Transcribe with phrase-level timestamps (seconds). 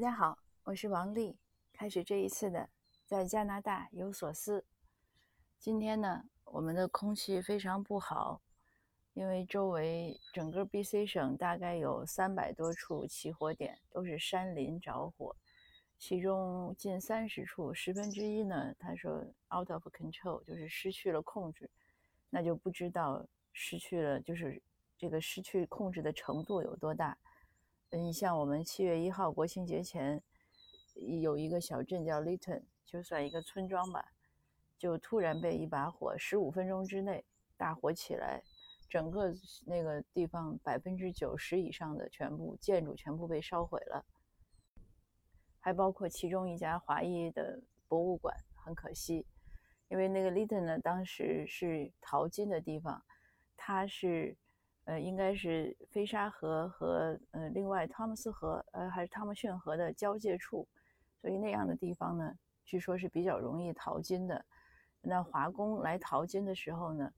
[0.00, 1.36] 大家好，我是王丽，
[1.74, 2.70] 开始这一次的
[3.04, 4.64] 在加拿大有所思。
[5.58, 8.40] 今天呢，我们的空气非常不好，
[9.12, 15.36] 因为周围整个 BC 省大概有三百多处起火点，都是山林着火，
[15.98, 19.22] 其中近三十处，十分之一呢，他说
[19.54, 21.68] out of control，就是失去了控制，
[22.30, 23.22] 那就不知道
[23.52, 24.62] 失去了就是
[24.96, 27.18] 这个失去控制的程度有多大。
[27.92, 30.22] 嗯，像我们七月一号国庆节前，
[31.20, 34.12] 有一个小镇叫 Litton，就算一个村庄吧，
[34.78, 37.24] 就突然被一把火，十五分钟之内
[37.56, 38.44] 大火起来，
[38.88, 39.34] 整个
[39.66, 44.06] 那个地方百分之九十以上的全部建筑全部被烧毁了，
[45.58, 49.26] 还包括其中一家华裔的博物馆，很可惜，
[49.88, 53.02] 因为那个 Litton 呢，当时是淘金的地方，
[53.56, 54.36] 它是。
[54.90, 60.66] 呃，应该是飞沙河和呃，另外汤姆斯河，呃，还是汤姆逊河的交界处，
[61.20, 64.44] 所以那样的地方呢，据说是比较容易淘金的。
[65.00, 67.08] 那华工来淘金的时候呢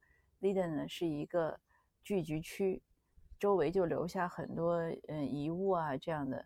[0.42, 1.58] ，Liden 呢是一个
[2.04, 2.82] 聚集区，
[3.38, 4.76] 周围就留下很多
[5.08, 6.44] 嗯遗物啊这样的。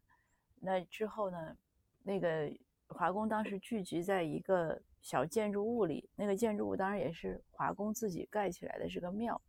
[0.61, 1.57] 那之后呢，
[2.05, 2.49] 那个
[2.87, 9.43] 华工当时聚集在一个小建筑物里，那个建筑物当然也是华工自己盖起来的，是个庙。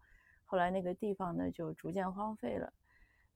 [0.49, 2.73] 后来那个地方呢就逐渐荒废了，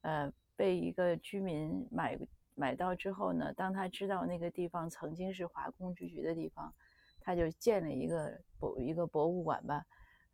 [0.02, 2.18] 呃，被一个居民买
[2.56, 6.74] 买到之后呢，当他知道那个地方曾经是华工聚居的地方，
[7.20, 9.86] 他就建了一个博一个博物馆吧，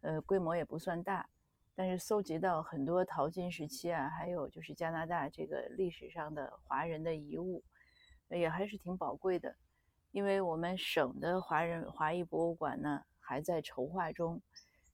[0.02, 1.28] 呃，规模也不算大，
[1.74, 7.64] 但是搜集到很多淘金时期啊，还有就是加拿大这个历史上的华人的遗物，
[8.30, 9.56] 也还是挺宝贵的，
[10.12, 14.40] 因为我们省的华人华裔博物馆呢还在筹划中。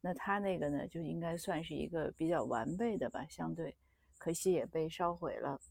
[0.06, 3.74] 那他那个呢，就应该算是一个比较完备的吧，相对，
[4.18, 5.62] 可惜也被烧毁了。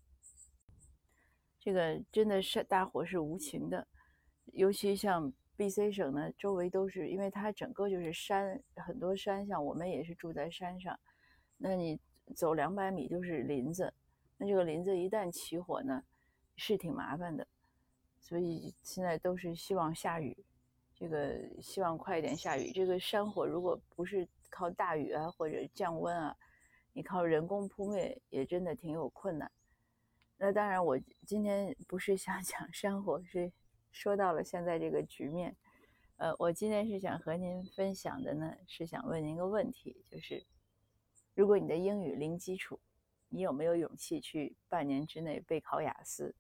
[1.61, 3.87] 这个真的是大火是无情的，
[4.55, 10.99] 尤其像 B.C 省呢，周围都是，因为它整个就是山，很多山，像我们也是住在山上，
[11.59, 12.01] 那你
[12.35, 13.93] 走两百米就是林子，
[14.39, 16.03] 那这个林子一旦起火呢，
[16.57, 17.47] 是挺麻烦的，
[18.19, 20.35] 所以现在都是希望下雨。
[21.03, 22.71] 这个希望快一点下雨。
[22.71, 26.37] 这个山火如果不是靠大雨啊或者降温啊，
[26.93, 29.51] 你靠人工扑灭也真的挺有困难。
[30.37, 30.97] 那当然，我
[31.27, 33.51] 今天不是想 讲山火，是
[33.91, 35.57] 说到了现在这个局面。
[36.19, 40.47] 呃，我今天是想和您分享的呢，是想问您一个问题，就是
[41.35, 42.79] 如果你的英语零基础，
[43.29, 46.37] 你有没有勇气去半年之内备考雅思？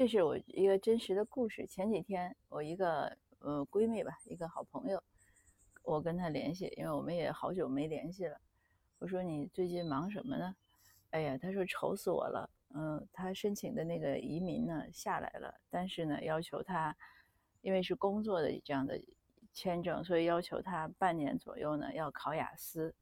[0.00, 1.66] 这是我一个真实的故事。
[1.66, 5.02] 前几天，我一个呃闺蜜吧，一个好朋友，
[5.82, 8.40] 我跟她联系，因为我们也好久没联系了。
[8.98, 10.56] 我说你最近忙什么呢？
[11.10, 12.48] 哎呀，她说愁死我了。
[12.70, 16.96] 嗯，她申请的那个移民呢下来了，但是呢要求她，
[17.60, 18.98] 因为是工作的这样的
[19.52, 22.94] 签证，所以要求她半年左右呢要考雅思。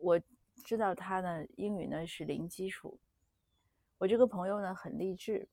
[0.00, 0.18] 我
[0.64, 2.98] 知道她呢英语呢是零基础。
[3.98, 5.46] 我这个朋友呢很励志。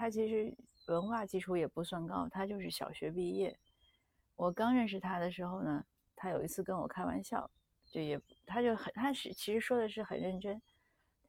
[0.00, 0.56] 他其实
[0.86, 3.54] 文化基础也不算高，他就是小学毕业。
[4.34, 5.84] 我刚认识他的时候呢，
[6.16, 7.50] 他有一次跟我开玩笑，
[7.84, 10.58] 就也他就很他是其实说的是很认真。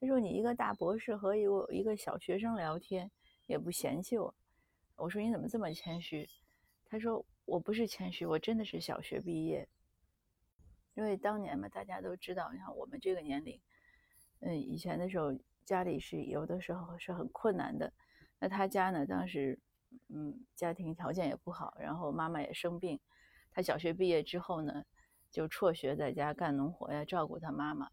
[0.00, 3.10] 他说：“你一个大博士和一个一个小学生聊天，
[3.46, 4.34] 也不嫌弃我。”
[4.96, 6.26] 我说：“你怎么这么谦虚？”
[6.88, 9.68] 他说：“我不是谦虚，我真的是小学毕业。
[10.94, 13.60] 因为当年嘛，大家都知道，你看我们这个年龄，
[14.40, 15.30] 嗯，以前的时候
[15.62, 17.92] 家里是有的时候是很困难的。”
[18.42, 19.06] 那他家呢？
[19.06, 19.56] 当时，
[20.08, 22.98] 嗯，家庭条件也不好，然后妈妈也生病。
[23.52, 24.84] 他小学毕业之后呢，
[25.30, 27.88] 就辍学在家干农活呀，照顾他妈妈。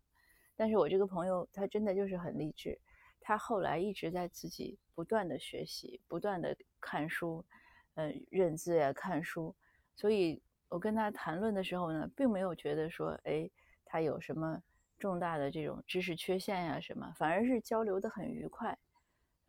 [0.56, 2.80] 但是我这个朋友，他真的就是很励志。
[3.22, 7.46] 他后来一直在自己不断的学习，不断的看书，
[7.94, 9.56] 嗯，认字呀，看书。
[9.96, 13.48] 所以我跟他谈论的时候呢，并没有觉得说，哎，
[13.86, 14.60] 他有什么
[14.98, 18.76] 重大的这种知识缺陷呀什么，反而是交流的很愉快。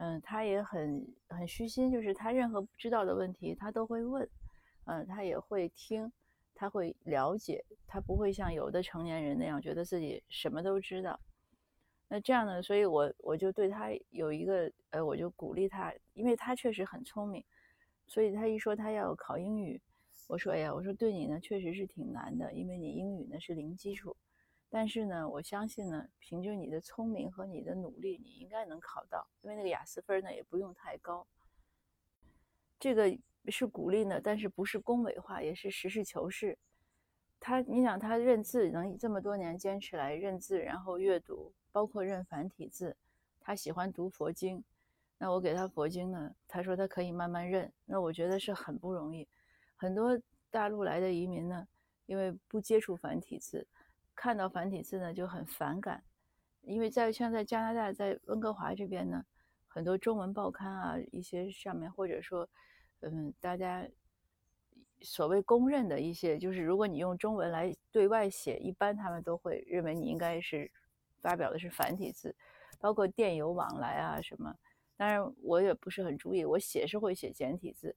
[0.03, 4.27] 嗯，他也很很虚心，就是他任何不知道的问题，他都会问，
[4.87, 6.11] 嗯，他也会听，
[6.55, 11.21] 他会了解，他不会像有的成年人那样觉得自己什么都知道。
[12.09, 17.45] 那这样呢，所以我我就对他有一个，呃，我就鼓励他，因为他确实很聪明，
[18.07, 19.79] 所以他一说他要考英语，
[20.29, 24.17] 我说，哎呀，我说对你呢确实是挺难的，因为你英语呢是零基础。
[24.73, 29.27] 但是呢，我相信呢，凭着你的聪明和你的努力，你应该能考到。
[29.43, 31.27] 因为那个雅思分呢也不用太高。
[32.79, 33.19] 这个
[33.49, 36.57] 是鼓励呢，但是不是恭维话，也是实事求是。
[37.41, 42.97] 他，你想他认字能这么多年坚持来认字，然后阅读，包括认繁体字，
[43.41, 44.63] 他喜欢读佛经，
[45.19, 47.73] 那我给他佛经呢，他说他可以慢慢认。
[47.87, 49.27] 那我觉得是很不容易。
[49.75, 50.17] 很多
[50.51, 51.67] 大陆来的移民呢，
[52.07, 53.67] 因为不接触繁体字，
[54.21, 56.05] 看到繁体字呢就很反感。
[56.61, 59.25] 因为在像在加拿大，在温哥华这边呢，
[59.67, 62.47] 很多中文报刊啊，一些上面或者说，
[63.01, 63.89] 嗯，大家
[65.01, 70.71] 所谓公认的一些，就是如果你用中文来对外写，一般他们都会认为你应该是
[71.23, 72.37] 发表的是繁体字，
[72.79, 74.55] 包括电邮往来啊什么。
[74.99, 77.97] 当然我也不是很注意，我写是会写简体字，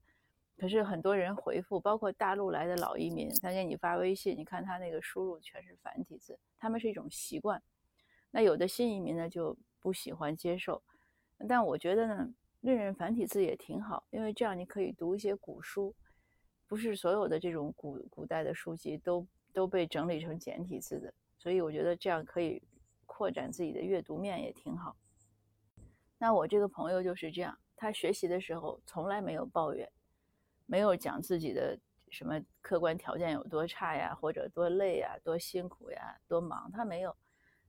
[0.63, 7.61] 可是很多人回复，包括大陆来的老移民，他给你发微信，你看他那个输入全是繁体字，他们是一种习惯。
[8.31, 10.81] 那有的新移民呢就不喜欢接受，
[11.49, 15.93] 但我觉得呢，认认繁体字也挺好，因为这样你可以读一些古书，
[16.65, 22.63] 不是所有的这种古古代的书籍都都被整理成简体字的，所以我觉得这样可以
[23.05, 24.95] 扩展自己的阅读面也挺好。
[26.17, 29.91] 那我这个朋友就是这样，他学习的时候从来没有抱怨，
[30.65, 31.77] 没有讲自己的
[32.09, 37.15] 什么客观条件有多差呀，或者多累呀，多辛苦呀，多忙，他没有。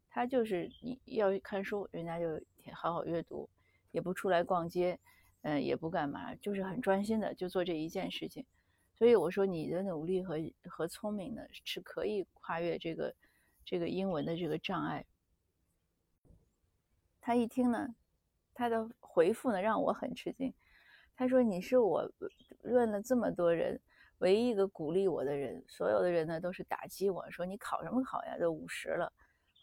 [0.09, 2.41] 他就是你要看书，人家就
[2.73, 3.49] 好好阅读，
[3.91, 4.99] 也不出来逛街，
[5.43, 8.47] 嗯，也不干嘛，就是很专心的就做这一件事情。
[8.97, 10.37] 所以我说你的努力和
[10.71, 13.13] 和聪明呢是可以跨越这个
[13.65, 15.05] 这个英文的这个障碍。
[17.21, 17.97] 他一听呢，
[18.55, 20.55] 他的回复呢让我很吃惊。
[21.17, 22.11] 他说：“你是我
[22.63, 23.81] 问了这么多人
[24.19, 29.13] 唯一一个鼓励我的人，所有的人呢都是打击我说你考什么考呀，都五十了。”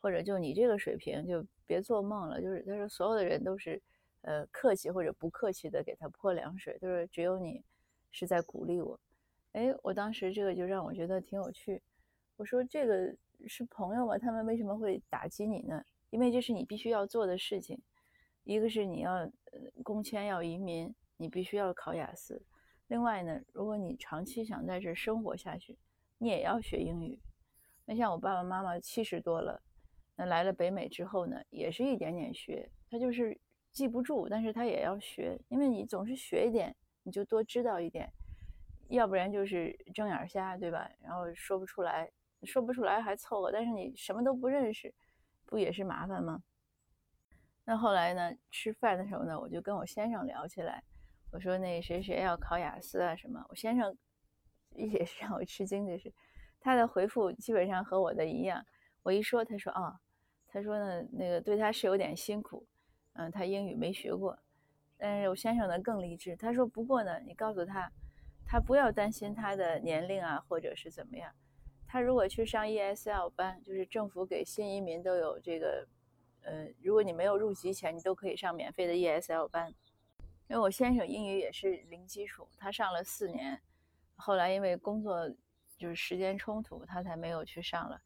[0.01, 2.41] 或者就你这个水平，就别做梦了。
[2.41, 3.79] 就是他说，所有的人都是，
[4.21, 6.75] 呃，客气或者不客气的给他泼凉水。
[6.81, 7.63] 他说，只有你
[8.09, 8.99] 是在鼓励我。
[9.51, 11.79] 哎，我当时这个就让我觉得挺有趣。
[12.35, 13.15] 我说，这个
[13.47, 14.17] 是朋友吗？
[14.17, 15.83] 他们为什么会打击你呢？
[16.09, 17.79] 因为这是你必须要做的事情。
[18.43, 19.31] 一个是你要呃
[19.83, 20.91] 工签要移民，
[21.21, 22.41] 你必须要考雅思。
[22.87, 25.77] 另外呢，如果你长期想在这生活下去，
[26.17, 27.21] 你也要学英语。
[27.85, 29.61] 那像我爸爸妈妈七十多了。
[30.15, 33.39] 那来了北美之后呢，也是一点点学，他就是
[33.71, 38.11] 记不住，但是他也要学，因为你总是学一点，你就多知道一点，
[38.89, 40.89] 要不然就是睁眼瞎，对吧？
[41.03, 42.11] 然后说不出来，
[42.43, 44.91] 说不出来还凑合，但是你什么都不认识，
[45.45, 46.41] 不也是麻烦吗？
[47.63, 50.83] 那后来呢，吃饭的时候呢，我就跟我先生聊起来，
[51.31, 53.97] 我说那谁谁要考雅思啊什么，我先生
[54.75, 56.13] 也是让我吃惊的是，
[56.59, 58.65] 他的回复基本上和我的一样。
[59.03, 59.99] 我一说，他说啊，
[60.47, 62.67] 他说呢，那个对他是有点辛苦，
[63.13, 64.37] 嗯，他英语没学过，
[64.97, 67.91] 但是我先生呢更励志，他说不过呢，你告诉他，
[68.45, 71.33] 他不要担心他的年龄啊，或者是怎么样，
[71.87, 75.87] 他如果去上 ESL 班，就是政府给新移民都有这个，
[76.43, 79.73] 呃，如果你没有入籍前，你都可以上免费的 ESL 班，
[80.51, 83.57] 因为我先生英语也是零基础，他上了四年，
[84.17, 85.29] 后来因为工作
[85.77, 88.01] 就是时间冲突，他才没有去上了。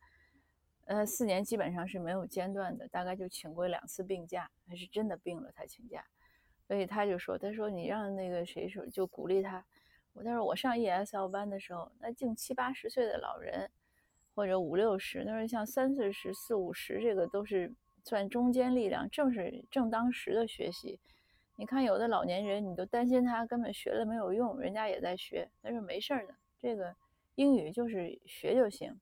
[0.86, 6.06] 呃，四年基本上是没有间断的，大概就请过两次病假，他是真的病了才请假，
[6.68, 9.66] 所以他就说，他说你让那个谁说，就鼓励他。
[10.14, 13.72] 我他说我上 ESL 班的时候，那净七八十岁的老人，
[14.36, 21.00] 或者五六十，他说像三四十、四五十，这个都是算中间力量，正是正当时的学习。
[21.58, 26.96] 你看有的老年人，你都担心他根本学了没有用，人家也在学，他说没事儿的，这个
[27.36, 29.00] 英语就是学就行。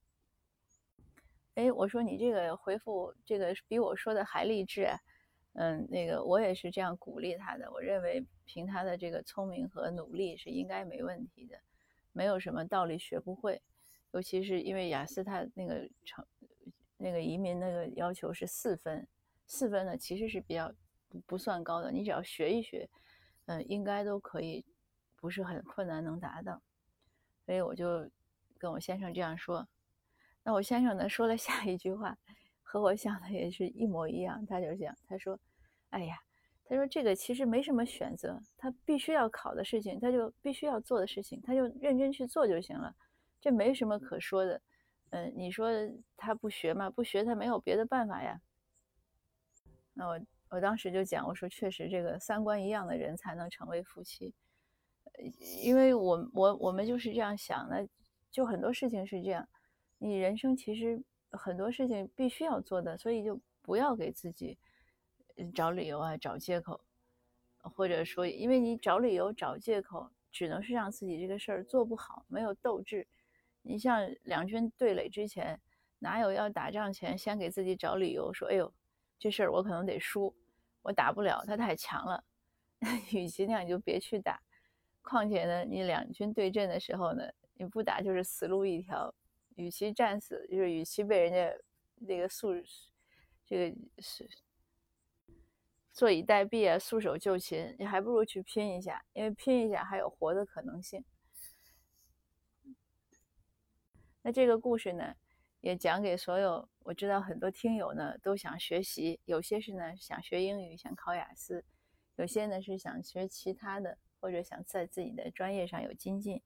[1.56, 4.88] 哎，我说你这个回复，这个比我说的还励志。
[5.56, 7.72] 嗯，那个我也是这样鼓励他的。
[7.72, 11.56] 我认为凭他的这个聪明和努力是应该没问题的，
[12.12, 13.62] 没有什么道理学不会。
[14.14, 16.26] 尤其是因为雅思他那个成
[16.98, 19.08] 那个移民那个要求是四分，
[19.46, 20.74] 四分呢其实是比较
[21.26, 21.92] 不算高的。
[21.92, 22.90] 你只要学一学，
[23.46, 24.66] 嗯，应该都可以，
[25.16, 26.62] 不是很困难能达到。
[27.46, 28.10] 所以我就
[28.58, 29.68] 跟我先生这样说。
[30.44, 32.18] 那我先生呢说了下一句话，
[32.62, 34.46] 和我想的也是一模一样。
[34.46, 35.40] 他就讲，他说
[35.92, 36.18] ：“哎呀，
[36.66, 42.94] 他说这个其实没什么选择，他必须要考的事情，他就必须要做的事情，他就认真去做就行了，
[43.40, 44.62] 这没什么可说的。
[45.12, 45.70] 嗯，你说
[46.18, 46.90] 他不学吗？
[46.90, 48.42] 不学他没有别的办法呀。
[49.94, 50.20] 那我
[50.54, 54.32] 我当时就讲，我说确实，这个三观一样的人才能成为夫妻，
[55.64, 57.88] 因为我我我们就是这样想的，
[58.30, 59.48] 就很多事情是这样。”
[59.98, 64.56] 你人生其实很多事情必须要做的，所以就不要给自己
[65.56, 66.80] 找理由啊、找借口，
[67.58, 73.08] 或者说，因为你找理由、找借口，只能是让自己这个事儿做不好，没有斗志。
[73.64, 75.60] 你像两军对垒之前，
[75.98, 78.72] 哪有要打仗前先给自己找理由，说：“哎呦，
[79.18, 80.36] 这事儿我可能得输，
[80.84, 82.24] 我打不了，他太强了。
[83.12, 84.40] ”与其那样，你就别去打。
[85.02, 87.24] 况且呢，你两军对阵的时候呢，
[87.56, 89.14] 你不打就是死路一条。
[89.56, 91.56] 与其战死，就是与其被人家
[91.98, 92.56] 那个束，
[93.46, 94.28] 这个是
[95.92, 101.06] 坐以待毙啊，束手就擒，你还不如去拼一下，因为拼一下还有活的可能性。
[104.24, 105.16] 那这个故事呢，
[105.64, 111.64] 也讲给所有我知道很多听友呢都想学习，有些是呢想学英语，想考雅思，
[112.18, 116.42] 有些呢是想学其他的，或者想在自己的专业上有精进。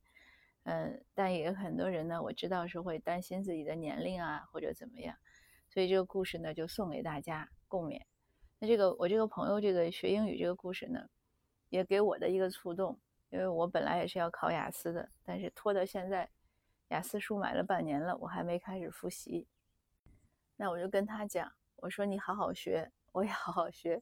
[0.65, 5.17] 嗯，但也有很多人呢，我知道是会担心自己的年龄啊，或者怎么样，
[5.67, 7.99] 所以这个故事呢就送给大家共勉。
[8.59, 11.09] 那这个我这个朋友这个学英语这个故事呢，
[11.69, 12.99] 也给我的一个触动，
[13.31, 16.29] 因为我本来也是要考雅思的，但是拖到现在，
[16.89, 19.47] 雅思书买了半年了，我还没开始复习。
[20.55, 24.01] 那我就跟他讲，我说你好好学，我也好好学，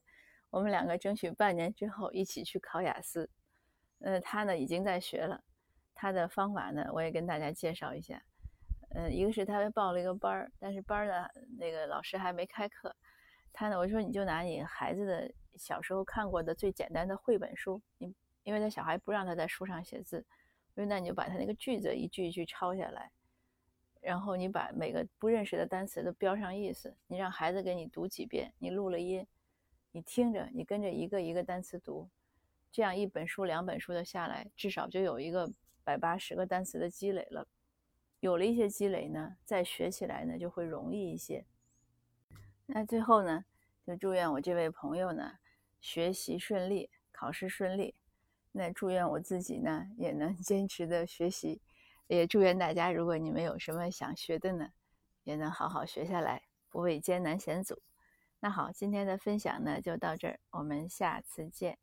[0.50, 3.28] 我们两个争取半年之后一起去考雅思。
[4.00, 5.42] 呃，他呢已经在学了。
[5.94, 8.22] 他的方法呢，我也跟大家介绍一下。
[8.90, 11.28] 呃，一个是他报了一个班儿，但是班儿呢，
[11.58, 12.94] 那个老师还没开课。
[13.52, 18.14] 他呢，我说你就拿你孩子的小时候看过的最简单的绘本书，你
[18.44, 20.24] 因为他小孩不让他在书上写字，
[20.84, 23.10] 那你就把他那个句子一句一句抄下来，
[24.00, 29.26] 然后你把每个不认识的单词都标上意思，你让孩子给你读几遍，你录了音，
[29.92, 32.08] 你听着，你跟着一个一个单词读，
[32.70, 35.50] 这样一本书两本书的下来，至少就有一个。
[35.86, 37.46] 百八十个单词的积累了，
[38.18, 41.44] 有了一些积累呢，再学起来呢就会容易一些。
[42.66, 43.44] 那最后呢，
[43.86, 45.38] 就祝愿我这位朋友呢
[45.80, 47.94] 学习顺利，考试顺利。
[48.56, 51.60] 那祝愿我自己呢也能 坚持的学习，
[52.06, 54.70] 也祝愿大家，如果你们有什么想学的呢，
[55.24, 57.82] 也能好好学下来，不畏艰难险阻。
[58.40, 61.78] 那好，今天的分享呢就到这儿，我们下次见。